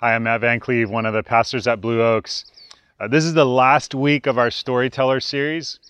[0.00, 2.44] Hi, I'm Matt Van Cleve, one of the pastors at Blue Oaks.
[3.00, 5.80] Uh, this is the last week of our Storyteller series.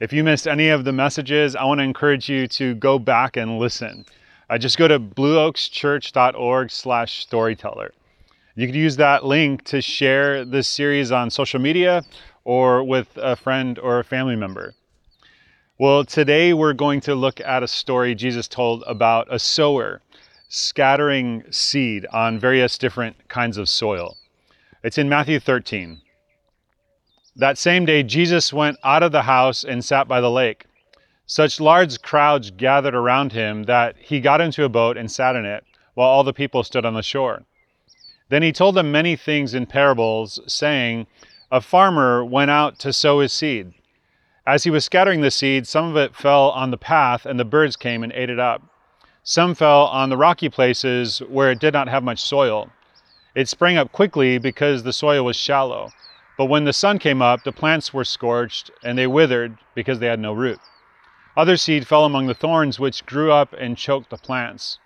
[0.00, 3.36] If you missed any of the messages, I want to encourage you to go back
[3.36, 4.06] and listen.
[4.48, 7.92] Uh, just go to blueoakschurch.org slash storyteller.
[8.54, 12.04] You could use that link to share this series on social media
[12.44, 14.72] or with a friend or a family member.
[15.78, 20.00] Well, today we're going to look at a story Jesus told about a sower
[20.48, 24.16] scattering seed on various different kinds of soil.
[24.82, 26.00] It's in Matthew 13.
[27.36, 30.64] That same day, Jesus went out of the house and sat by the lake.
[31.26, 35.44] Such large crowds gathered around him that he got into a boat and sat in
[35.44, 35.62] it,
[35.94, 37.44] while all the people stood on the shore.
[38.30, 41.06] Then he told them many things in parables, saying,
[41.52, 43.74] A farmer went out to sow his seed.
[44.46, 47.44] As he was scattering the seed, some of it fell on the path, and the
[47.44, 48.62] birds came and ate it up.
[49.30, 52.70] Some fell on the rocky places where it did not have much soil.
[53.34, 55.90] It sprang up quickly because the soil was shallow.
[56.38, 60.06] But when the sun came up, the plants were scorched, and they withered because they
[60.06, 60.58] had no root.
[61.36, 64.78] Other seed fell among the thorns, which grew up and choked the plants.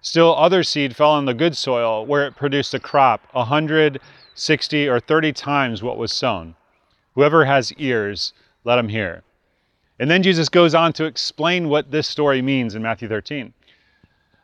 [0.00, 4.00] Still, other seed fell on the good soil, where it produced a crop a hundred,
[4.34, 6.56] sixty, or thirty times what was sown.
[7.14, 8.32] Whoever has ears,
[8.64, 9.22] let him hear.
[10.00, 13.52] And then Jesus goes on to explain what this story means in Matthew 13.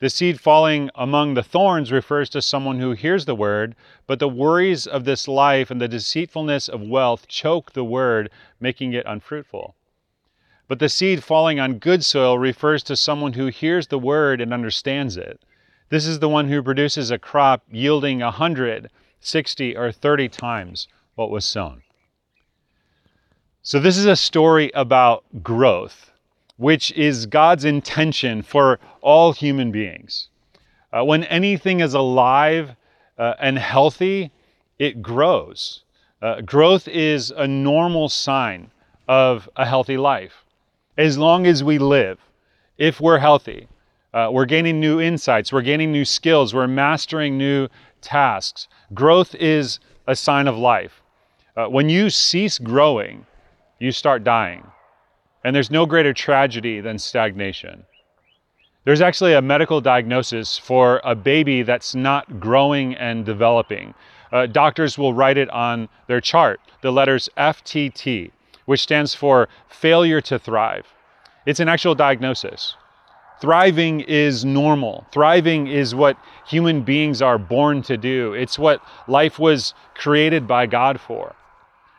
[0.00, 3.74] The seed falling among the thorns refers to someone who hears the word,
[4.06, 8.92] but the worries of this life and the deceitfulness of wealth choke the word, making
[8.92, 9.74] it unfruitful.
[10.68, 14.52] But the seed falling on good soil refers to someone who hears the word and
[14.52, 15.40] understands it.
[15.88, 20.86] This is the one who produces a crop yielding a hundred, sixty, or thirty times
[21.14, 21.82] what was sown.
[23.62, 26.12] So, this is a story about growth,
[26.58, 30.28] which is God's intention for all human beings.
[30.92, 32.76] Uh, when anything is alive
[33.18, 34.30] uh, and healthy,
[34.78, 35.82] it grows.
[36.20, 38.70] Uh, growth is a normal sign
[39.08, 40.44] of a healthy life
[40.98, 42.18] as long as we live,
[42.76, 43.68] if we're healthy,
[44.12, 47.68] uh, we're gaining new insights, we're gaining new skills, we're mastering new
[48.00, 48.66] tasks.
[48.92, 51.00] Growth is a sign of life.
[51.56, 53.24] Uh, when you cease growing,
[53.78, 54.66] you start dying.
[55.44, 57.84] And there's no greater tragedy than stagnation.
[58.84, 63.94] There's actually a medical diagnosis for a baby that's not growing and developing.
[64.32, 68.30] Uh, doctors will write it on their chart, the letters FTT
[68.68, 70.86] which stands for failure to thrive.
[71.46, 72.74] It's an actual diagnosis.
[73.40, 75.06] Thriving is normal.
[75.10, 78.34] Thriving is what human beings are born to do.
[78.34, 81.34] It's what life was created by God for.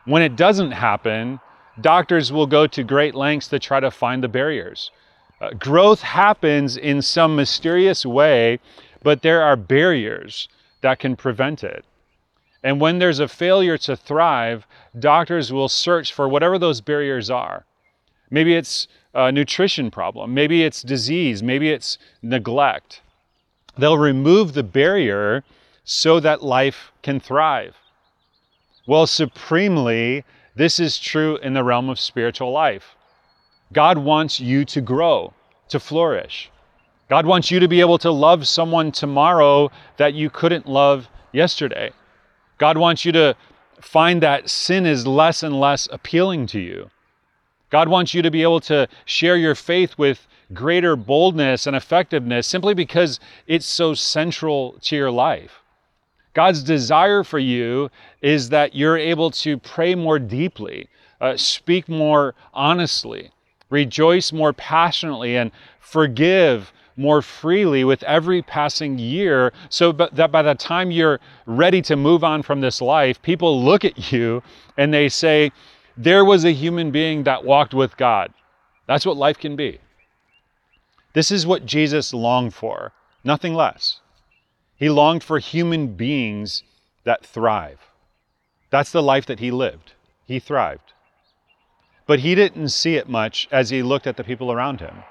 [0.05, 1.39] When it doesn't happen,
[1.81, 4.91] doctors will go to great lengths to try to find the barriers.
[5.41, 8.59] Uh, growth happens in some mysterious way,
[9.03, 10.49] but there are barriers
[10.81, 11.85] that can prevent it.
[12.63, 14.65] And when there's a failure to thrive,
[14.97, 17.65] doctors will search for whatever those barriers are.
[18.29, 23.01] Maybe it's a nutrition problem, maybe it's disease, maybe it's neglect.
[23.77, 25.43] They'll remove the barrier
[25.83, 27.75] so that life can thrive.
[28.85, 30.25] Well, supremely,
[30.59, 32.97] this is true in the realm of spiritual life.
[33.71, 35.33] God wants you to grow,
[35.69, 36.51] to flourish.
[37.09, 41.91] God wants you to be able to love someone tomorrow that you couldn't love yesterday.
[42.57, 43.37] God wants you to
[43.79, 46.89] find that sin is less and less appealing to you.
[47.69, 52.45] God wants you to be able to share your faith with greater boldness and effectiveness
[52.47, 55.58] simply because it's so central to your life.
[56.39, 57.91] God's desire for you
[58.21, 60.87] is that you're able to pray more deeply,
[61.19, 63.31] uh, speak more honestly,
[63.69, 65.51] rejoice more passionately, and
[65.81, 71.97] forgive more freely with every passing year so that by the time you're ready to
[71.97, 74.41] move on from this life, people look at you
[74.77, 75.51] and they say,
[75.97, 78.33] There was a human being that walked with God.
[78.87, 79.79] That's what life can be.
[81.11, 82.93] This is what Jesus longed for,
[83.25, 83.99] nothing less.
[84.79, 86.63] He longed for human beings
[87.03, 87.79] that thrive.
[88.69, 89.91] That's the life that he lived.
[90.25, 90.93] He thrived.
[92.07, 95.03] But he didn't see it much as he looked at the people around him.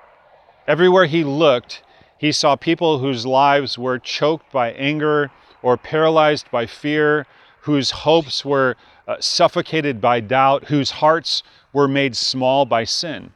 [0.66, 1.82] Everywhere he looked,
[2.16, 5.30] he saw people whose lives were choked by anger
[5.60, 7.26] or paralyzed by fear,
[7.60, 8.74] whose hopes were
[9.06, 11.42] uh, suffocated by doubt, whose hearts
[11.74, 13.32] were made small by sin.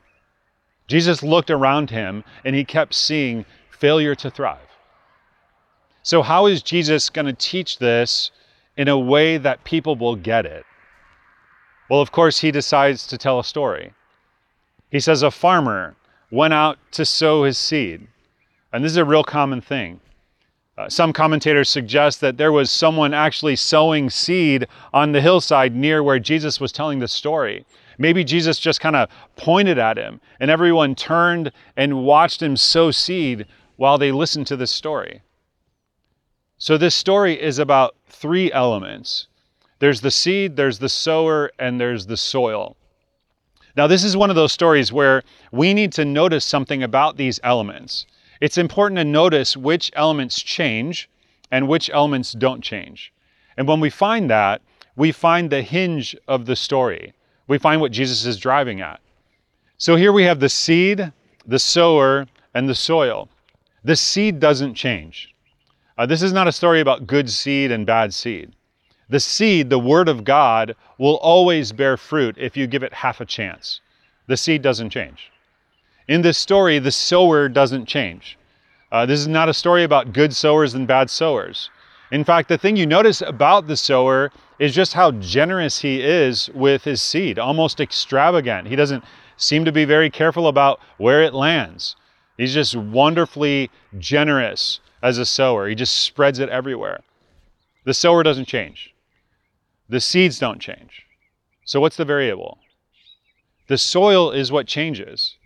[0.89, 4.72] Jesus looked around him and he kept seeing failure to thrive.
[6.05, 8.33] So, how is Jesus going to teach this
[8.77, 10.65] in a way that people will get it?
[11.89, 13.93] Well, of course, he decides to tell a story.
[14.91, 15.95] He says a farmer
[16.31, 18.09] went out to sow his seed.
[18.73, 20.01] And this is a real common thing.
[20.77, 26.03] Uh, some commentators suggest that there was someone actually sowing seed on the hillside near
[26.03, 27.67] where Jesus was telling the story.
[27.99, 32.91] Maybe Jesus just kind of pointed at him and everyone turned and watched him sow
[32.91, 33.47] seed
[33.77, 35.21] while they listened to this story.
[36.63, 39.27] So, this story is about three elements
[39.81, 42.77] there's the seed, there's the sower, and there's the soil.
[43.77, 47.41] Now, this is one of those stories where we need to notice something about these
[47.43, 48.07] elements.
[48.41, 51.11] It's important to notice which elements change
[51.51, 53.13] and which elements don't change.
[53.57, 54.63] And when we find that,
[54.95, 57.13] we find the hinge of the story
[57.49, 59.01] we find what Jesus is driving at.
[59.79, 61.13] So here we have the seed,
[61.45, 63.29] the sower, and the soil.
[63.83, 65.33] The seed doesn't change.
[65.99, 68.53] Uh, this is not a story about good seed and bad seed.
[69.09, 73.21] The seed, the Word of God, will always bear fruit if you give it half
[73.21, 73.81] a chance.
[74.27, 75.31] The seed doesn't change.
[76.09, 78.39] In this story, the sower doesn't change.
[78.91, 81.71] Uh, this is not a story about good sowers and bad sowers.
[82.11, 86.51] In fact, the thing you notice about the sower is just how generous he is
[86.51, 88.69] with his seed, almost extravagant.
[88.69, 89.05] He doesn't
[89.37, 91.97] seem to be very careful about where it lands.
[92.37, 95.69] He's just wonderfully generous as a sower.
[95.69, 97.01] He just spreads it everywhere.
[97.85, 98.95] The sower doesn't change.
[99.89, 101.05] The seeds don't change.
[101.65, 102.59] So what's the variable?
[103.69, 105.37] The soil is what changes.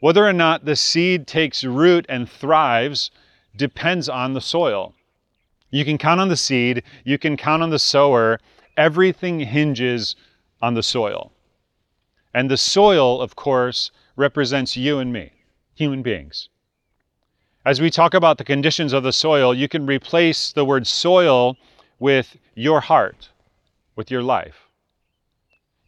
[0.00, 3.10] Whether or not the seed takes root and thrives
[3.56, 4.94] depends on the soil.
[5.70, 8.38] You can count on the seed, you can count on the sower.
[8.76, 10.16] Everything hinges
[10.60, 11.32] on the soil.
[12.34, 15.32] And the soil, of course, represents you and me,
[15.74, 16.48] human beings.
[17.66, 21.56] As we talk about the conditions of the soil, you can replace the word soil
[21.98, 23.28] with your heart,
[23.96, 24.68] with your life.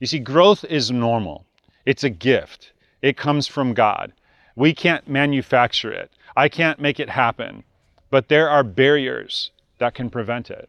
[0.00, 1.46] You see, growth is normal,
[1.86, 4.12] it's a gift, it comes from God.
[4.56, 7.62] We can't manufacture it, I can't make it happen,
[8.10, 10.68] but there are barriers that can prevent it.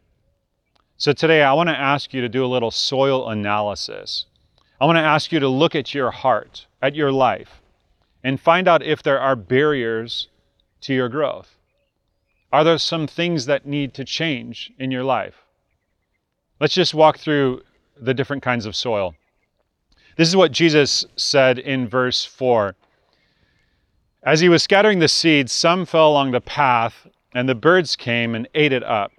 [0.96, 4.26] So today I want to ask you to do a little soil analysis.
[4.80, 7.60] I want to ask you to look at your heart, at your life,
[8.22, 10.28] and find out if there are barriers
[10.82, 11.56] to your growth.
[12.52, 15.44] Are there some things that need to change in your life?
[16.58, 17.62] Let's just walk through
[18.00, 19.14] the different kinds of soil.
[20.16, 22.74] This is what Jesus said in verse 4.
[24.22, 28.34] As he was scattering the seeds, some fell along the path, and the birds came
[28.34, 29.12] and ate it up.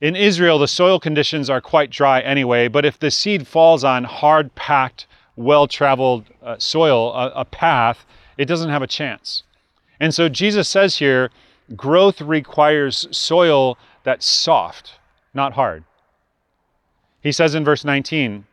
[0.00, 4.04] In Israel, the soil conditions are quite dry anyway, but if the seed falls on
[4.04, 9.42] hard packed, well traveled uh, soil, a, a path, it doesn't have a chance.
[10.00, 11.30] And so Jesus says here
[11.76, 14.94] growth requires soil that's soft,
[15.34, 15.84] not hard.
[17.20, 18.46] He says in verse 19,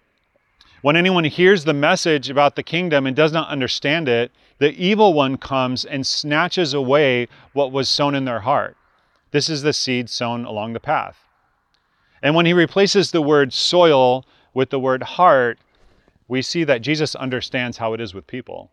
[0.82, 5.14] when anyone hears the message about the kingdom and does not understand it, the evil
[5.14, 8.78] one comes and snatches away what was sown in their heart.
[9.32, 11.18] This is the seed sown along the path.
[12.22, 15.60] And when he replaces the word soil with the word heart,
[16.28, 18.72] we see that Jesus understands how it is with people.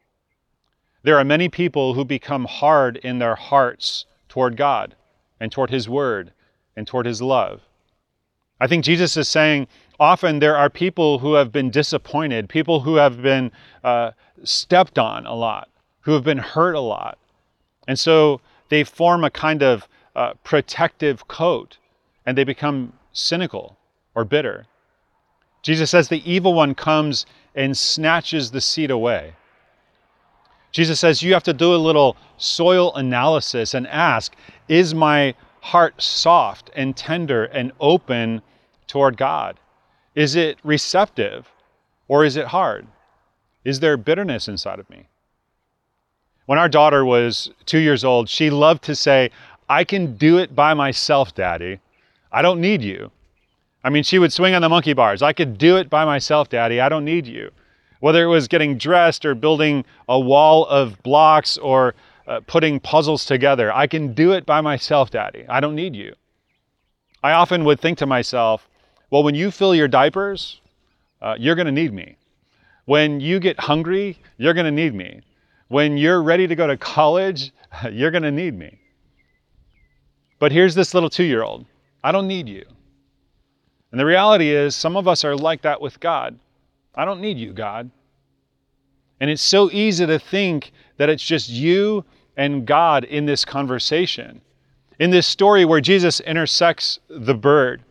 [1.04, 4.94] There are many people who become hard in their hearts toward God
[5.40, 6.32] and toward His Word
[6.76, 7.62] and toward His love.
[8.60, 9.66] I think Jesus is saying
[9.98, 13.50] often there are people who have been disappointed, people who have been
[13.82, 14.12] uh,
[14.44, 15.68] stepped on a lot,
[16.02, 17.18] who have been hurt a lot.
[17.88, 21.78] And so they form a kind of uh, protective coat
[22.24, 23.76] and they become cynical
[24.14, 24.66] or bitter.
[25.62, 29.34] Jesus says the evil one comes and snatches the seed away.
[30.72, 34.34] Jesus says you have to do a little soil analysis and ask
[34.68, 38.42] Is my heart soft and tender and open
[38.86, 39.60] toward God?
[40.14, 41.50] Is it receptive
[42.08, 42.86] or is it hard?
[43.64, 45.06] Is there bitterness inside of me?
[46.46, 49.30] When our daughter was two years old, she loved to say,
[49.68, 51.78] I can do it by myself, Daddy.
[52.32, 53.10] I don't need you.
[53.84, 55.22] I mean, she would swing on the monkey bars.
[55.22, 56.80] I could do it by myself, Daddy.
[56.80, 57.50] I don't need you.
[58.02, 61.94] Whether it was getting dressed or building a wall of blocks or
[62.26, 65.44] uh, putting puzzles together, I can do it by myself, Daddy.
[65.48, 66.12] I don't need you.
[67.22, 68.68] I often would think to myself,
[69.10, 70.60] well, when you fill your diapers,
[71.20, 72.16] uh, you're going to need me.
[72.86, 75.20] When you get hungry, you're going to need me.
[75.68, 77.52] When you're ready to go to college,
[77.92, 78.80] you're going to need me.
[80.40, 81.66] But here's this little two year old
[82.02, 82.64] I don't need you.
[83.92, 86.36] And the reality is, some of us are like that with God.
[86.94, 87.90] I don't need you, God.
[89.20, 92.04] And it's so easy to think that it's just you
[92.36, 94.40] and God in this conversation.
[94.98, 97.82] In this story where Jesus intersects the bird,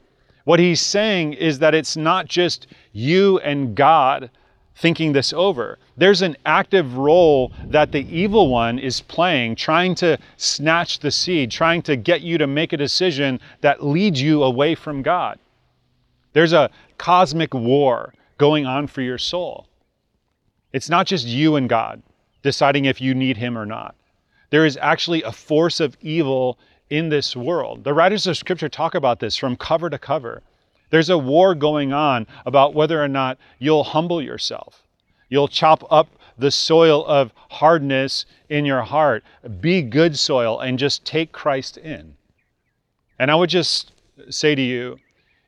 [0.43, 4.29] what he's saying is that it's not just you and God
[4.75, 5.77] thinking this over.
[5.97, 11.51] There's an active role that the evil one is playing, trying to snatch the seed,
[11.51, 15.37] trying to get you to make a decision that leads you away from God.
[16.33, 19.67] There's a cosmic war going on for your soul.
[20.73, 22.01] It's not just you and God
[22.41, 23.93] deciding if you need Him or not.
[24.49, 26.57] There is actually a force of evil
[26.89, 27.83] in this world.
[27.83, 30.41] The writers of Scripture talk about this from cover to cover.
[30.89, 34.81] There's a war going on about whether or not you'll humble yourself.
[35.29, 39.23] You'll chop up the soil of hardness in your heart.
[39.59, 42.15] Be good soil and just take Christ in.
[43.19, 43.91] And I would just
[44.31, 44.97] say to you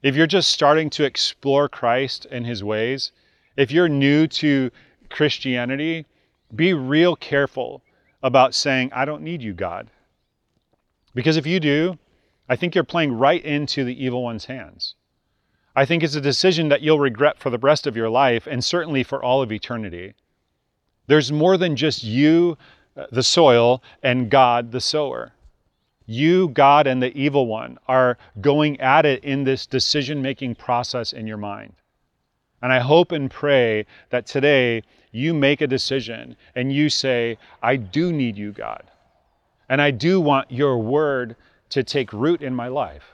[0.03, 3.11] if you're just starting to explore Christ and his ways,
[3.55, 4.69] if you're new to
[5.09, 6.05] Christianity,
[6.53, 7.81] be real careful
[8.21, 9.89] about saying, I don't need you, God.
[11.15, 11.97] Because if you do,
[12.49, 14.95] I think you're playing right into the evil one's hands.
[15.75, 18.63] I think it's a decision that you'll regret for the rest of your life and
[18.63, 20.13] certainly for all of eternity.
[21.07, 22.57] There's more than just you,
[22.95, 25.31] uh, the soil, and God, the sower.
[26.05, 31.13] You, God, and the evil one are going at it in this decision making process
[31.13, 31.73] in your mind.
[32.61, 37.75] And I hope and pray that today you make a decision and you say, I
[37.75, 38.83] do need you, God.
[39.69, 41.35] And I do want your word
[41.69, 43.13] to take root in my life.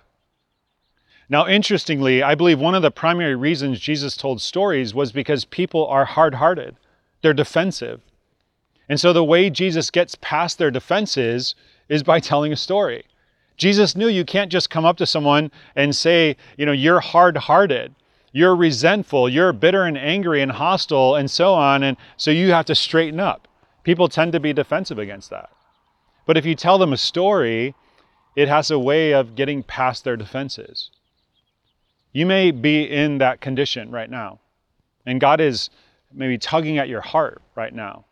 [1.29, 5.85] Now, interestingly, I believe one of the primary reasons Jesus told stories was because people
[5.87, 6.75] are hard hearted,
[7.21, 8.01] they're defensive.
[8.87, 11.53] And so the way Jesus gets past their defenses
[11.89, 13.03] is by telling a story.
[13.57, 17.35] Jesus knew you can't just come up to someone and say, you know, you're hard
[17.35, 17.93] hearted,
[18.31, 21.83] you're resentful, you're bitter and angry and hostile, and so on.
[21.83, 23.47] And so you have to straighten up.
[23.83, 25.49] People tend to be defensive against that.
[26.25, 27.75] But if you tell them a story,
[28.35, 30.91] it has a way of getting past their defenses.
[32.13, 34.39] You may be in that condition right now,
[35.05, 35.69] and God is
[36.13, 38.05] maybe tugging at your heart right now.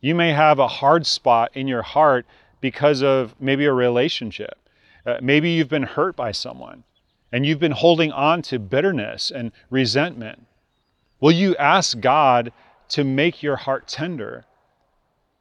[0.00, 2.26] You may have a hard spot in your heart
[2.60, 4.58] because of maybe a relationship.
[5.06, 6.84] Uh, maybe you've been hurt by someone
[7.32, 10.46] and you've been holding on to bitterness and resentment.
[11.20, 12.52] Will you ask God
[12.90, 14.44] to make your heart tender?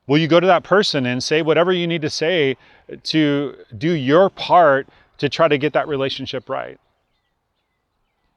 [0.07, 2.57] Will you go to that person and say whatever you need to say
[3.03, 6.79] to do your part to try to get that relationship right?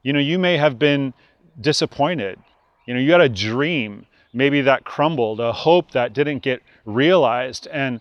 [0.03, 1.15] You know, you may have been
[1.61, 2.39] disappointed.
[2.87, 7.67] You know, you had a dream maybe that crumbled, a hope that didn't get realized,
[7.69, 8.01] and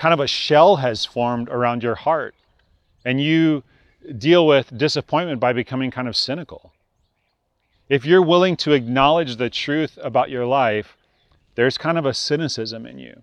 [0.00, 2.34] kind of a shell has formed around your heart.
[3.04, 3.62] And you
[4.16, 6.72] deal with disappointment by becoming kind of cynical.
[7.90, 10.96] If you're willing to acknowledge the truth about your life,
[11.54, 13.22] there's kind of a cynicism in you.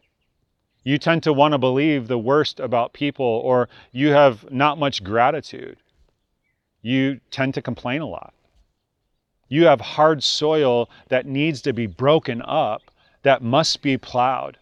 [0.84, 5.04] You tend to want to believe the worst about people, or you have not much
[5.04, 5.78] gratitude
[6.84, 8.36] you tend to complain a lot.
[9.50, 12.84] You have hard soil that needs to be broken up,
[13.24, 14.60] that must be plowed.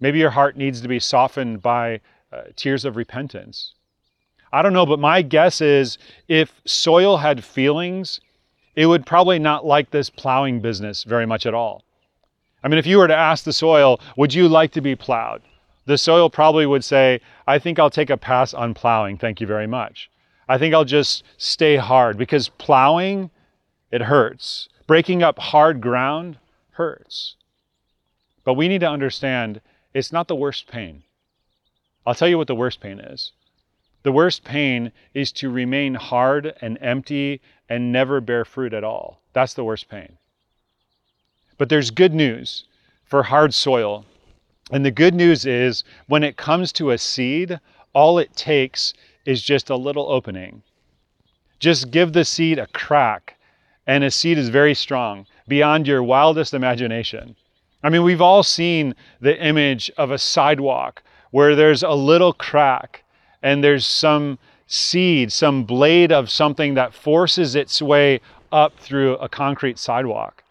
[0.00, 2.00] Maybe your heart needs to be softened by
[2.32, 3.74] uh, tears of repentance.
[4.52, 8.20] I don't know, but my guess is if soil had feelings,
[8.76, 11.84] it would probably not like this plowing business very much at all.
[12.62, 15.42] I mean, if you were to ask the soil, would you like to be plowed?
[15.86, 19.16] The soil probably would say, I think I'll take a pass on plowing.
[19.16, 20.10] Thank you very much.
[20.48, 23.30] I think I'll just stay hard because plowing,
[23.90, 24.68] it hurts.
[24.86, 26.38] Breaking up hard ground
[26.72, 27.36] hurts.
[28.44, 29.60] But we need to understand
[29.94, 31.02] it's not the worst pain.
[32.06, 33.32] I'll tell you what the worst pain is.
[34.02, 39.20] The worst pain is to remain hard and empty and never bear fruit at all.
[39.32, 40.18] That's the worst pain.
[41.58, 42.64] But there's good news
[43.04, 44.06] for hard soil.
[44.70, 47.58] And the good news is when it comes to a seed,
[47.92, 50.62] all it takes is just a little opening.
[51.58, 53.36] Just give the seed a crack,
[53.86, 57.34] and a seed is very strong, beyond your wildest imagination.
[57.82, 63.04] I mean, we've all seen the image of a sidewalk where there's a little crack
[63.42, 68.20] and there's some seed, some blade of something that forces its way
[68.50, 70.42] up through a concrete sidewalk.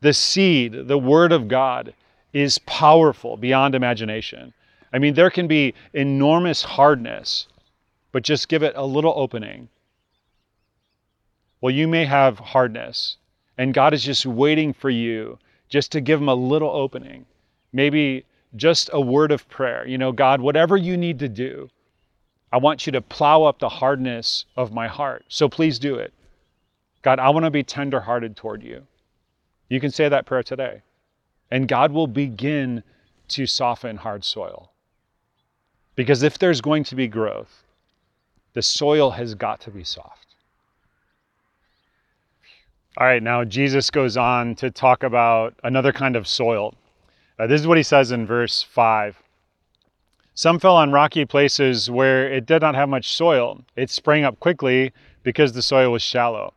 [0.00, 1.94] The seed, the Word of God,
[2.32, 4.52] is powerful beyond imagination.
[4.92, 7.48] I mean, there can be enormous hardness,
[8.12, 9.68] but just give it a little opening.
[11.60, 13.16] Well, you may have hardness,
[13.56, 17.26] and God is just waiting for you just to give them a little opening.
[17.72, 19.86] Maybe just a word of prayer.
[19.86, 21.68] You know, God, whatever you need to do,
[22.52, 25.24] I want you to plow up the hardness of my heart.
[25.28, 26.12] So please do it.
[27.02, 28.86] God, I want to be tenderhearted toward you.
[29.68, 30.82] You can say that prayer today.
[31.50, 32.82] And God will begin
[33.28, 34.70] to soften hard soil.
[35.94, 37.64] Because if there's going to be growth,
[38.54, 40.25] the soil has got to be soft.
[42.98, 46.74] All right, now Jesus goes on to talk about another kind of soil.
[47.38, 49.22] Uh, this is what he says in verse 5.
[50.32, 53.62] Some fell on rocky places where it did not have much soil.
[53.76, 56.54] It sprang up quickly because the soil was shallow.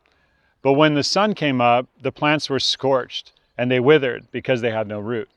[0.62, 4.72] But when the sun came up, the plants were scorched and they withered because they
[4.72, 5.30] had no root.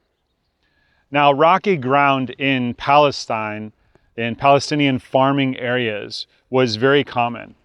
[1.11, 3.73] Now, rocky ground in Palestine,
[4.17, 7.57] in Palestinian farming areas, was very common.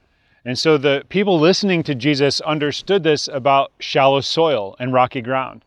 [0.48, 5.66] And so the people listening to Jesus understood this about shallow soil and rocky ground.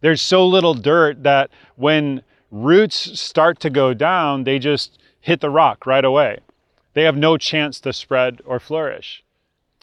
[0.00, 5.48] There's so little dirt that when roots start to go down, they just hit the
[5.48, 6.40] rock right away.
[6.94, 9.22] They have no chance to spread or flourish.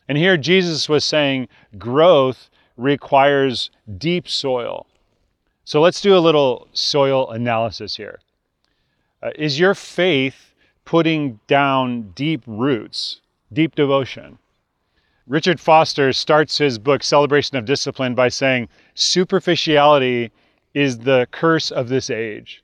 [0.09, 1.47] And here Jesus was saying
[1.77, 4.88] growth requires deep soil.
[5.63, 8.19] So let's do a little soil analysis here.
[9.21, 13.21] Uh, is your faith putting down deep roots,
[13.53, 14.38] deep devotion?
[15.27, 20.31] Richard Foster starts his book, Celebration of Discipline, by saying superficiality
[20.74, 22.63] is the curse of this age.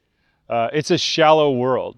[0.49, 1.97] Uh, it's a shallow world.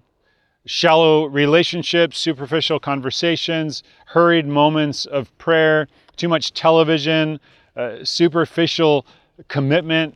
[0.66, 7.40] Shallow relationships, superficial conversations, hurried moments of prayer, too much television,
[7.76, 9.04] uh, superficial
[9.48, 10.14] commitment.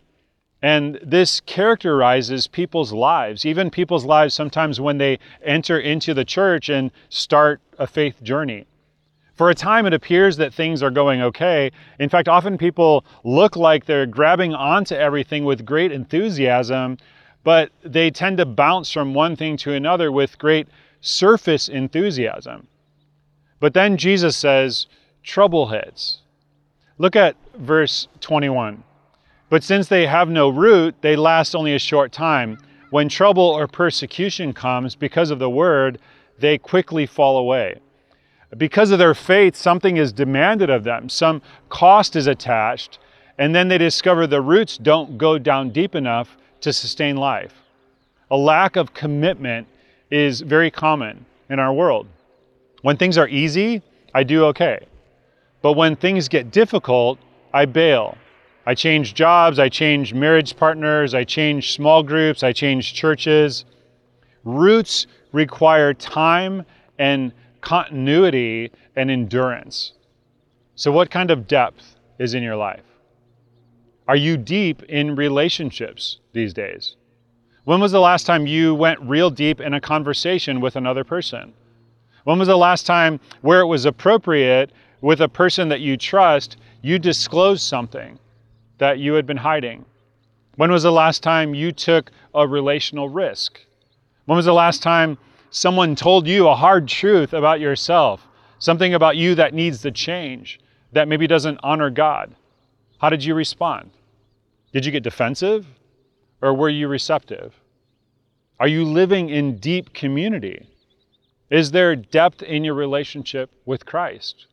[0.67, 6.69] And this characterizes people's lives, even people's lives sometimes when they enter into the church
[6.69, 8.67] and start a faith journey.
[9.37, 11.71] For a time, it appears that things are going okay.
[12.01, 16.99] In fact, often people look like they're grabbing onto everything with great enthusiasm,
[17.45, 20.67] but they tend to bounce from one thing to another with great
[21.01, 22.67] surface enthusiasm.
[23.61, 24.89] But then Jesus says,
[25.23, 26.23] trouble hits.
[26.99, 28.83] Look at verse 21.
[29.49, 32.59] But since they have no root, they last only a short time.
[32.91, 35.99] When trouble or persecution comes because of the word,
[36.39, 37.81] they quickly fall away
[38.57, 42.99] because of their faith, something is demanded of them, some cost is attached,
[43.39, 47.55] and then they discover the roots don't go down deep enough to sustain life.
[48.31, 49.67] A lack of commitment
[50.11, 52.07] is very common in our world.
[52.83, 53.83] When things are easy,
[54.15, 54.87] I do okay.
[55.61, 57.19] But when things get difficult,
[57.53, 58.17] I bail.
[58.69, 63.65] I change jobs, I change marriage partners, I change small groups, I change churches.
[64.43, 66.65] Roots require time
[66.99, 69.93] and continuity and endurance.
[70.75, 72.83] So, what kind of depth is in your life?
[74.09, 76.97] Are you deep in relationships these days?
[77.65, 81.53] When was the last time you went real deep in a conversation with another person?
[82.25, 86.57] When was the last time where it was appropriate with a person that you trust,
[86.83, 88.19] you disclosed something
[88.79, 89.85] that you had been hiding?
[90.57, 93.61] When was the last time you took a relational risk?
[94.25, 95.19] When was the last time
[95.51, 98.27] someone told you a hard truth about yourself,
[98.59, 100.59] something about you that needs to change,
[100.93, 102.35] that maybe doesn't honor God,
[102.99, 103.91] how did you respond?
[104.73, 105.67] Did you get defensive
[106.41, 107.55] or were you receptive?
[108.59, 110.67] Are you living in deep community?
[111.51, 114.47] Is there depth in your relationship with Christ?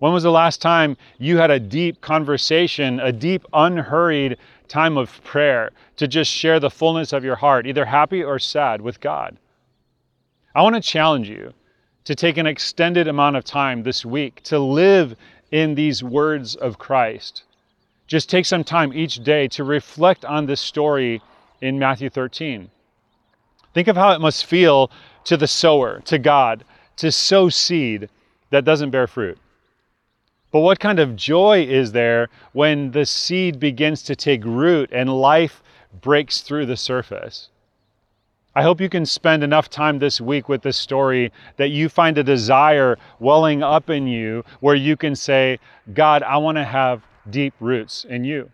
[0.00, 5.22] When was the last time you had a deep conversation, a deep, unhurried time of
[5.24, 9.36] prayer to just share the fullness of your heart, either happy or sad, with God?
[10.54, 11.52] I want to challenge you
[12.04, 15.16] to take an extended amount of time this week to live
[15.50, 17.42] in these words of Christ.
[18.06, 21.20] Just take some time each day to reflect on this story
[21.60, 22.70] in Matthew 13.
[23.74, 24.90] Think of how it must feel
[25.24, 26.64] to the sower, to God,
[26.96, 28.08] to sow seed
[28.48, 29.38] that doesn't bear fruit.
[30.52, 35.20] But what kind of joy is there when the seed begins to take root and
[35.20, 35.62] life
[36.00, 37.50] breaks through the surface?
[38.54, 42.18] I hope you can spend enough time this week with this story that you find
[42.18, 45.60] a desire welling up in you where you can say,
[45.94, 48.50] God, I want to have deep roots in you.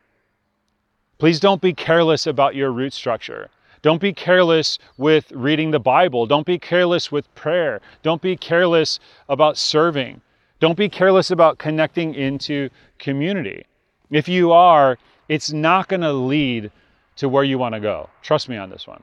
[1.17, 3.49] Please don't be careless about your root structure.
[3.81, 6.27] Don't be careless with reading the Bible.
[6.27, 7.81] Don't be careless with prayer.
[8.03, 10.21] Don't be careless about serving.
[10.59, 13.66] Don't be careless about connecting into community.
[14.11, 16.71] If you are, it's not going to lead
[17.16, 18.09] to where you want to go.
[18.23, 19.03] Trust me on this one.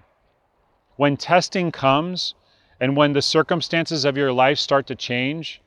[0.96, 2.34] When testing comes
[2.80, 5.62] and when the circumstances of your life start to change,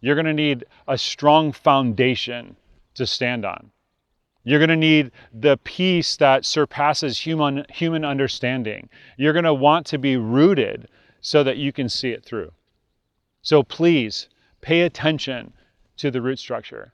[0.00, 2.56] you're going to need a strong foundation
[2.94, 3.70] to stand on.
[4.44, 8.88] You're going to need the peace that surpasses human, human understanding.
[9.16, 10.88] You're going to want to be rooted
[11.20, 12.52] so that you can see it through.
[13.42, 14.28] So please
[14.60, 15.52] pay attention
[15.96, 16.92] to the root structure.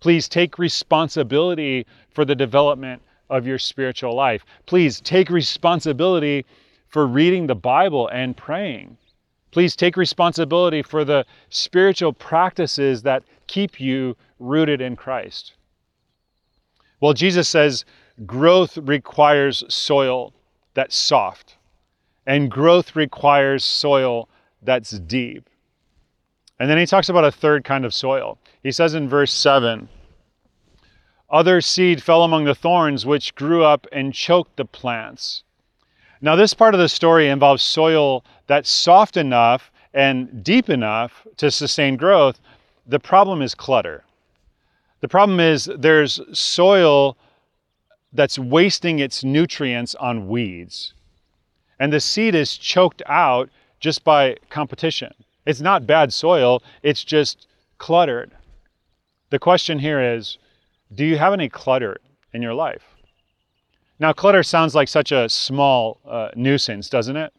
[0.00, 4.44] Please take responsibility for the development of your spiritual life.
[4.66, 6.46] Please take responsibility
[6.88, 8.96] for reading the Bible and praying.
[9.50, 15.54] Please take responsibility for the spiritual practices that keep you rooted in Christ.
[17.00, 17.84] Well, Jesus says
[18.26, 20.32] growth requires soil
[20.74, 21.56] that's soft,
[22.26, 24.28] and growth requires soil
[24.62, 25.48] that's deep.
[26.58, 28.38] And then he talks about a third kind of soil.
[28.62, 29.88] He says in verse 7
[31.30, 35.44] Other seed fell among the thorns, which grew up and choked the plants.
[36.20, 41.50] Now, this part of the story involves soil that's soft enough and deep enough to
[41.50, 42.40] sustain growth.
[42.86, 44.04] The problem is clutter.
[45.00, 47.16] The problem is there's soil
[48.12, 50.94] that's wasting its nutrients on weeds.
[51.78, 55.14] And the seed is choked out just by competition.
[55.48, 57.46] It's not bad soil, it's just
[57.78, 58.32] cluttered.
[59.30, 60.36] The question here is
[60.94, 61.96] do you have any clutter
[62.34, 62.82] in your life?
[63.98, 67.32] Now, clutter sounds like such a small uh, nuisance, doesn't it?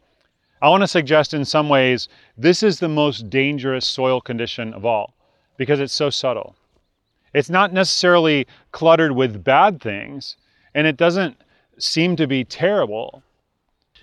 [0.60, 4.84] I want to suggest in some ways this is the most dangerous soil condition of
[4.84, 5.14] all
[5.56, 6.56] because it's so subtle.
[7.32, 10.36] It's not necessarily cluttered with bad things,
[10.74, 11.36] and it doesn't
[11.78, 13.22] seem to be terrible.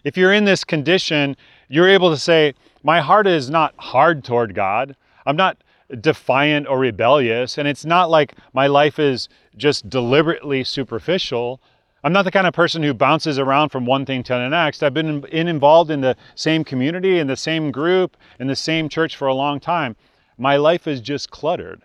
[0.05, 1.35] If you're in this condition,
[1.67, 2.53] you're able to say,
[2.87, 4.95] My heart is not hard toward God.
[5.25, 5.61] I'm not
[5.99, 11.59] defiant or rebellious, and it's not like my life is just deliberately superficial.
[12.05, 14.83] I'm not the kind of person who bounces around from one thing to the next.
[14.83, 18.87] I've been in, involved in the same community, in the same group, in the same
[18.87, 19.97] church for a long time.
[20.37, 21.81] My life is just cluttered.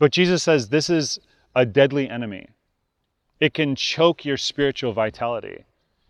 [0.00, 1.20] But Jesus says this is
[1.54, 2.48] a deadly enemy.
[3.38, 5.66] It can choke your spiritual vitality,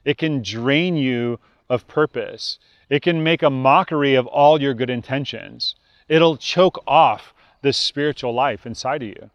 [0.06, 4.90] it can drain you of purpose, it can make a mockery of all your good
[4.90, 5.74] intentions.
[6.08, 9.30] It'll choke off the spiritual life inside of you.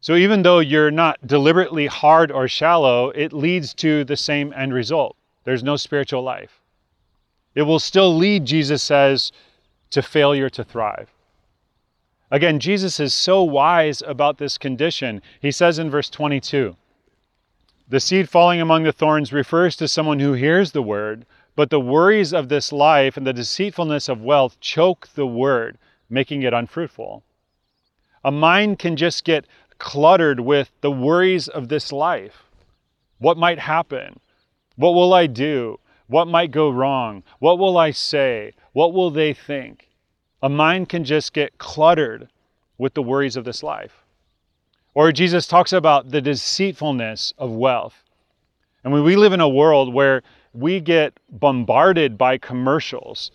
[0.00, 4.72] So even though you're not deliberately hard or shallow, it leads to the same end
[4.72, 5.16] result.
[5.44, 6.60] There's no spiritual life.
[7.54, 9.32] It will still lead, Jesus says,
[9.90, 11.10] to failure to thrive.
[12.30, 15.22] Again, Jesus is so wise about this condition.
[15.40, 16.76] He says in verse 22
[17.88, 21.24] The seed falling among the thorns refers to someone who hears the word,
[21.58, 25.76] but the worries of this life and the deceitfulness of wealth choke the word,
[26.08, 27.24] making it unfruitful.
[28.22, 29.44] A mind can just get
[29.78, 32.44] cluttered with the worries of this life.
[33.18, 34.20] What might happen?
[34.76, 35.80] What will I do?
[36.06, 37.24] What might go wrong?
[37.40, 38.52] What will I say?
[38.72, 39.88] What will they think?
[40.40, 42.28] A mind can just get cluttered
[42.78, 44.04] with the worries of this life.
[44.94, 48.04] Or Jesus talks about the deceitfulness of wealth.
[48.84, 53.30] And when we live in a world where we get bombarded by commercials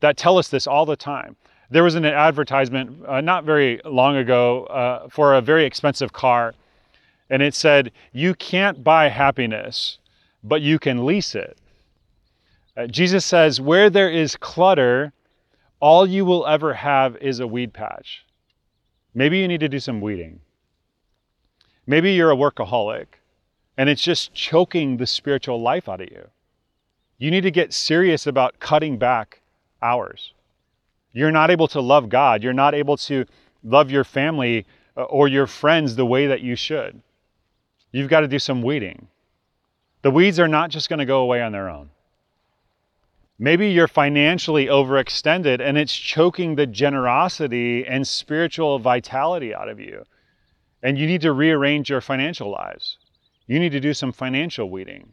[0.00, 1.36] that tell us this all the time.
[1.70, 6.54] There was an advertisement uh, not very long ago uh, for a very expensive car,
[7.28, 9.98] and it said, You can't buy happiness,
[10.42, 11.58] but you can lease it.
[12.76, 15.12] Uh, Jesus says, Where there is clutter,
[15.80, 18.24] all you will ever have is a weed patch.
[19.14, 20.40] Maybe you need to do some weeding.
[21.86, 23.06] Maybe you're a workaholic
[23.78, 26.28] and it's just choking the spiritual life out of you.
[27.18, 29.40] You need to get serious about cutting back
[29.82, 30.32] hours.
[31.12, 32.42] You're not able to love God.
[32.42, 33.24] You're not able to
[33.64, 37.00] love your family uh, or your friends the way that you should.
[37.90, 39.08] You've got to do some weeding.
[40.02, 41.90] The weeds are not just going to go away on their own.
[43.38, 50.04] Maybe you're financially overextended and it's choking the generosity and spiritual vitality out of you.
[50.82, 52.98] And you need to rearrange your financial lives.
[53.46, 55.12] You need to do some financial weeding.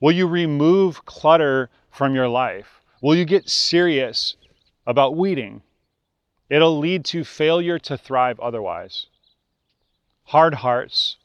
[0.00, 2.80] Will you remove clutter from your life?
[3.00, 4.36] Will you get serious
[4.86, 5.62] about weeding?
[6.48, 9.06] It'll lead to failure to thrive otherwise.
[10.24, 11.16] Hard hearts,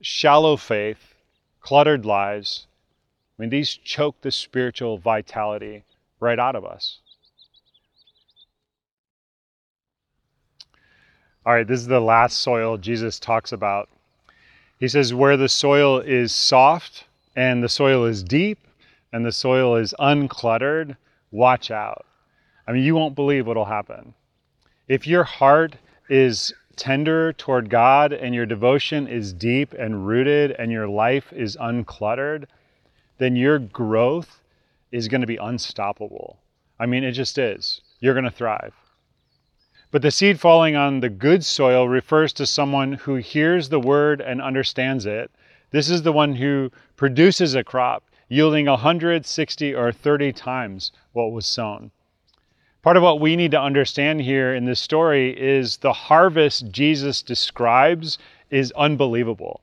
[0.00, 1.14] shallow faith,
[1.60, 2.66] cluttered lives,
[3.38, 5.84] I mean, these choke the spiritual vitality
[6.18, 6.98] right out of us.
[11.46, 13.88] All right, this is the last soil Jesus talks about.
[14.78, 17.04] He says, where the soil is soft
[17.38, 18.58] and the soil is deep
[19.12, 20.96] and the soil is uncluttered,
[21.30, 22.04] watch out.
[22.66, 24.12] I mean, you won't believe what'll happen.
[24.88, 25.76] If your heart
[26.08, 31.56] is tender toward God and your devotion is deep and rooted and your life is
[31.56, 32.46] uncluttered,
[33.18, 34.40] then your growth
[34.90, 36.40] is going to be unstoppable.
[36.80, 37.82] I mean, it just is.
[38.00, 38.74] You're going to thrive.
[39.92, 44.20] But the seed falling on the good soil refers to someone who hears the word
[44.20, 45.30] and understands it.
[45.70, 51.46] This is the one who produces a crop yielding 160 or 30 times what was
[51.46, 51.90] sown.
[52.82, 57.22] Part of what we need to understand here in this story is the harvest Jesus
[57.22, 58.18] describes
[58.50, 59.60] is unbelievable.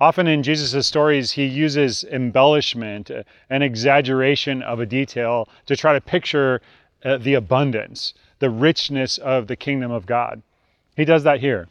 [0.00, 3.10] Often in Jesus' stories, he uses embellishment,
[3.50, 6.60] an exaggeration of a detail to try to picture
[7.04, 10.42] uh, the abundance, the richness of the kingdom of God.
[10.96, 11.68] He does that here.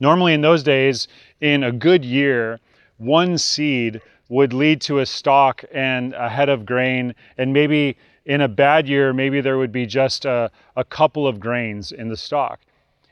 [0.00, 1.08] Normally, in those days,
[1.40, 2.60] in a good year,
[2.98, 8.42] one seed would lead to a stalk and a head of grain, and maybe in
[8.42, 12.16] a bad year, maybe there would be just a, a couple of grains in the
[12.16, 12.60] stalk.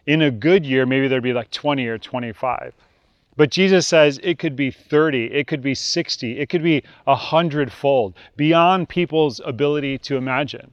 [0.07, 2.75] In a good year, maybe there'd be like 20 or 25.
[3.37, 7.15] But Jesus says it could be 30, it could be 60, it could be a
[7.15, 10.71] hundredfold, beyond people's ability to imagine.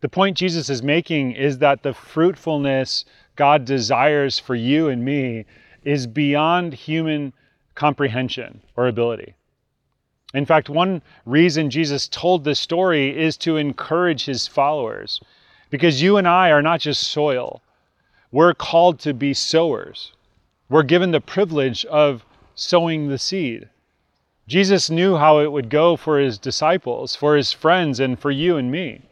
[0.00, 5.44] The point Jesus is making is that the fruitfulness God desires for you and me
[5.84, 7.32] is beyond human
[7.76, 9.34] comprehension or ability.
[10.34, 15.20] In fact, one reason Jesus told this story is to encourage his followers.
[15.70, 17.62] Because you and I are not just soil,
[18.32, 20.12] we're called to be sowers.
[20.68, 22.24] We're given the privilege of
[22.56, 23.68] sowing the seed.
[24.48, 28.56] Jesus knew how it would go for his disciples, for his friends, and for you
[28.56, 29.02] and me.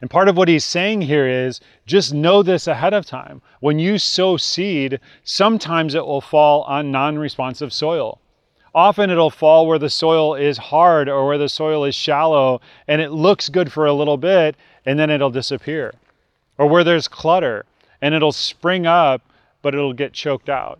[0.00, 3.40] And part of what he's saying here is just know this ahead of time.
[3.60, 8.20] When you sow seed, sometimes it will fall on non responsive soil.
[8.74, 13.00] Often it'll fall where the soil is hard or where the soil is shallow and
[13.00, 14.54] it looks good for a little bit
[14.84, 15.94] and then it'll disappear.
[16.58, 17.64] Or where there's clutter
[18.02, 19.22] and it'll spring up
[19.62, 20.78] but it'll get choked out.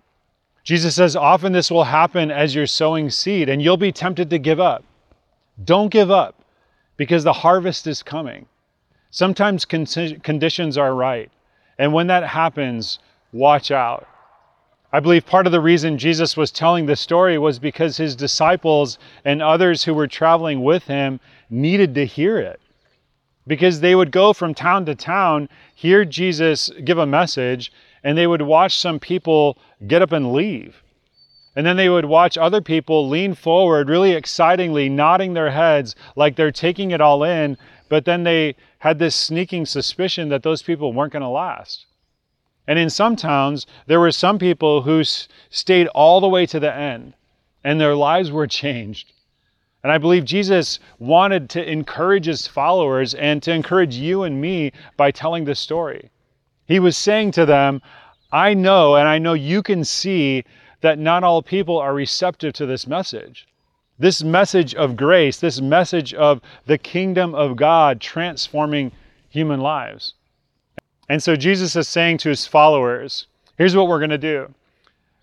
[0.62, 4.38] Jesus says often this will happen as you're sowing seed and you'll be tempted to
[4.38, 4.84] give up.
[5.64, 6.34] Don't give up
[6.98, 8.46] because the harvest is coming.
[9.16, 11.30] Sometimes conditions are right.
[11.78, 12.98] And when that happens,
[13.32, 14.06] watch out.
[14.92, 18.98] I believe part of the reason Jesus was telling this story was because his disciples
[19.24, 22.60] and others who were traveling with him needed to hear it.
[23.46, 27.72] Because they would go from town to town, hear Jesus give a message,
[28.04, 30.82] and they would watch some people get up and leave.
[31.56, 36.36] And then they would watch other people lean forward really excitingly, nodding their heads like
[36.36, 37.56] they're taking it all in,
[37.88, 41.86] but then they had this sneaking suspicion that those people weren't going to last.
[42.68, 45.02] And in some towns, there were some people who
[45.50, 47.14] stayed all the way to the end
[47.64, 49.12] and their lives were changed.
[49.82, 54.70] And I believe Jesus wanted to encourage his followers and to encourage you and me
[54.96, 56.10] by telling this story.
[56.66, 57.82] He was saying to them,
[58.30, 60.44] I know, and I know you can see
[60.80, 63.48] that not all people are receptive to this message.
[63.98, 68.92] This message of grace, this message of the kingdom of God transforming
[69.30, 70.12] human lives.
[71.08, 74.52] And so Jesus is saying to his followers, here's what we're going to do.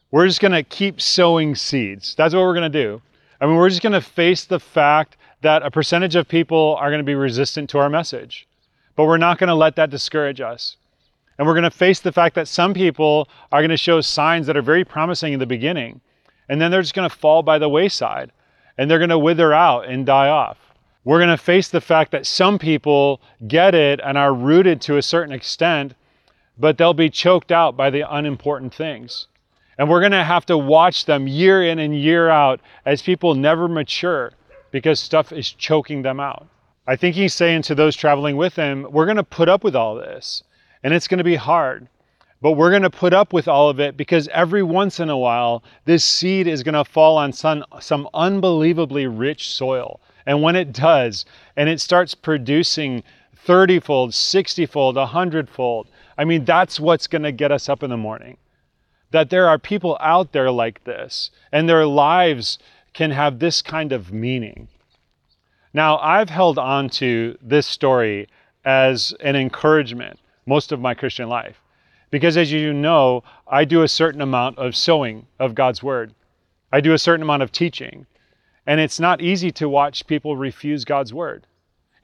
[0.10, 2.16] We're just going to keep sowing seeds.
[2.16, 3.02] That's what we're going to do.
[3.40, 6.90] I mean, we're just going to face the fact that a percentage of people are
[6.90, 8.48] going to be resistant to our message.
[8.96, 10.78] But we're not going to let that discourage us.
[11.38, 14.48] And we're going to face the fact that some people are going to show signs
[14.48, 16.00] that are very promising in the beginning.
[16.48, 18.32] And then they're just going to fall by the wayside
[18.78, 20.58] and they're going to wither out and die off
[21.04, 24.98] we're going to face the fact that some people get it and are rooted to
[24.98, 25.96] a certain extent,
[26.58, 29.28] but they'll be choked out by the unimportant things.
[29.78, 33.36] And we're going to have to watch them year in and year out as people
[33.36, 34.32] never mature
[34.72, 36.48] because stuff is choking them out.
[36.88, 39.76] I think he's saying to those traveling with him, we're going to put up with
[39.76, 40.44] all this
[40.84, 41.88] and it's going to be hard.
[42.44, 45.18] But we're going to put up with all of it because every once in a
[45.18, 50.56] while, this seed is going to fall on some, some unbelievably rich soil and when
[50.56, 51.26] it does,
[51.56, 53.04] and it starts producing
[53.36, 57.84] 30 fold, 60 fold, 100 fold, I mean, that's what's going to get us up
[57.84, 58.38] in the morning.
[59.12, 62.58] That there are people out there like this, and their lives
[62.94, 64.68] can have this kind of meaning.
[65.74, 68.28] Now, I've held on to this story
[68.64, 71.63] as an encouragement most of my Christian life.
[72.14, 76.14] Because as you know, I do a certain amount of sowing of God's word.
[76.72, 78.06] I do a certain amount of teaching.
[78.68, 81.48] And it's not easy to watch people refuse God's word.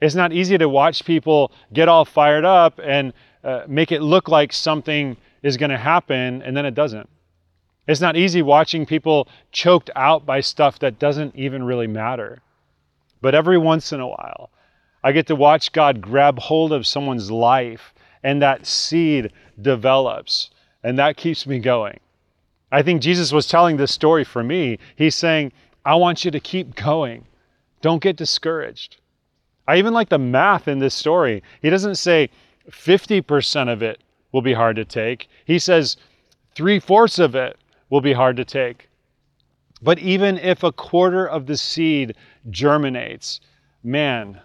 [0.00, 3.12] It's not easy to watch people get all fired up and
[3.44, 7.08] uh, make it look like something is going to happen and then it doesn't.
[7.86, 12.40] It's not easy watching people choked out by stuff that doesn't even really matter.
[13.20, 14.50] But every once in a while,
[15.04, 20.50] I get to watch God grab hold of someone's life and that seed develops.
[20.82, 22.00] And that keeps me going.
[22.72, 24.78] I think Jesus was telling this story for me.
[24.96, 25.52] He's saying,
[25.84, 27.26] I want you to keep going.
[27.80, 28.96] Don't get discouraged.
[29.66, 31.42] I even like the math in this story.
[31.62, 32.30] He doesn't say
[32.70, 35.96] 50% of it will be hard to take, he says
[36.54, 37.56] three fourths of it
[37.88, 38.88] will be hard to take.
[39.82, 42.14] But even if a quarter of the seed
[42.50, 43.40] germinates,
[43.82, 44.40] man,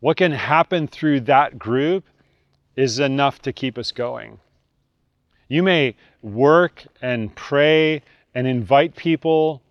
[0.00, 2.04] what can happen through that group
[2.76, 4.38] is enough to keep us going.
[5.48, 8.02] You may work and pray
[8.34, 9.62] and invite people,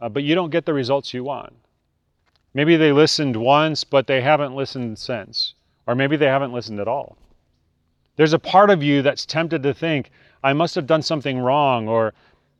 [0.00, 1.54] uh, but you don't get the results you want.
[2.54, 5.54] Maybe they listened once, but they haven't listened since.
[5.86, 7.16] Or maybe they haven't listened at all.
[8.16, 10.10] There's a part of you that's tempted to think,
[10.44, 12.12] I must have done something wrong, or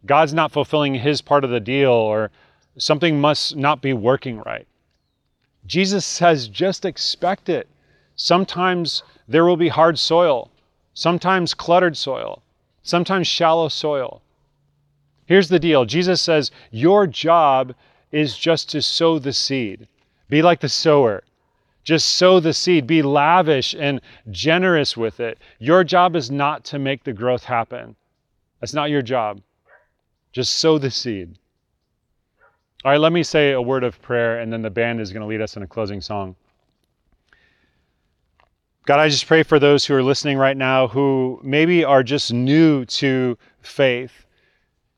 [0.07, 2.31] God's not fulfilling his part of the deal, or
[2.79, 4.67] something must not be working right.
[5.67, 7.69] Jesus says, just expect it.
[8.17, 10.51] Sometimes there will be hard soil,
[10.93, 12.43] sometimes cluttered soil,
[12.83, 14.21] sometimes shallow soil.
[15.25, 17.75] Here's the deal Jesus says, Your job
[18.11, 19.89] is just to sow the seed.
[20.29, 21.25] Be like the sower.
[21.83, 22.87] Just sow the seed.
[22.87, 25.39] Be lavish and generous with it.
[25.59, 27.97] Your job is not to make the growth happen.
[28.61, 29.41] That's not your job.
[30.33, 31.39] Just sow the seed.
[32.85, 35.23] All right, let me say a word of prayer, and then the band is going
[35.23, 36.37] to lead us in a closing song.
[38.85, 42.33] God, I just pray for those who are listening right now who maybe are just
[42.33, 44.27] new to faith.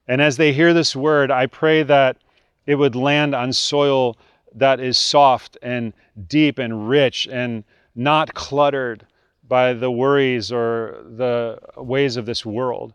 [0.09, 2.17] And as they hear this word, I pray that
[2.65, 4.17] it would land on soil
[4.55, 5.93] that is soft and
[6.29, 7.63] deep and rich and
[7.95, 9.07] not cluttered
[9.49, 12.95] by the worries or the ways of this world.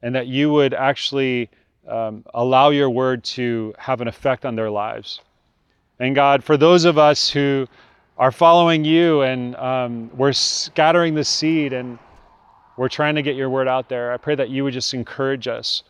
[0.00, 1.50] And that you would actually
[1.86, 5.20] um, allow your word to have an effect on their lives.
[5.98, 7.66] And God, for those of us who
[8.18, 11.98] are following you and um, we're scattering the seed and
[12.76, 14.12] we're trying to get your word out there.
[14.12, 15.82] I pray that you would just encourage us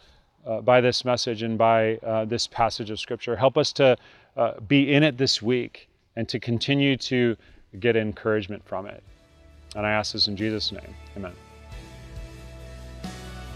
[0.46, 3.36] uh, by this message and by uh, this passage of scripture.
[3.36, 3.96] Help us to
[4.36, 7.36] uh, be in it this week and to continue to
[7.78, 9.02] get encouragement from it.
[9.74, 10.94] And I ask this in Jesus' name.
[11.16, 11.32] Amen.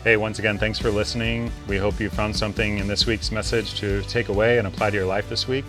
[0.04, 1.50] Hey, once again, thanks for listening.
[1.68, 4.96] We hope you found something in this week's message to take away and apply to
[4.96, 5.66] your life this week.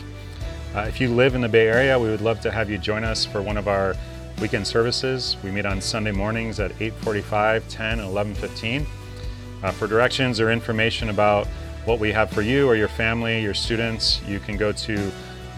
[0.73, 3.03] Uh, if you live in the Bay Area, we would love to have you join
[3.03, 3.93] us for one of our
[4.39, 5.35] weekend services.
[5.43, 8.87] We meet on Sunday mornings at 8:45, 10, and 11:15.
[9.61, 11.45] Uh, for directions or information about
[11.83, 15.11] what we have for you or your family, your students, you can go to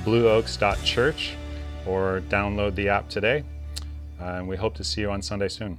[0.04, 1.36] blueoaks.church
[1.86, 3.44] or download the app today.
[4.20, 5.78] Uh, and we hope to see you on Sunday soon.